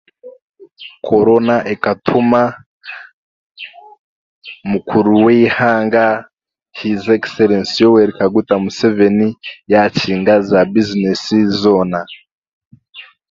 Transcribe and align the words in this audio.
Korona 1.07 1.55
ekatuma 1.73 2.41
mukuru 4.71 5.11
w'eihanga 5.23 6.05
His 6.77 7.03
Excellensi 7.17 7.75
Yoweri 7.83 8.13
Kaguta 8.19 8.55
Museveni 8.63 9.27
yaakinga 9.73 10.35
za 10.49 10.59
bizinesi 10.71 11.37
zoona. 11.59 12.01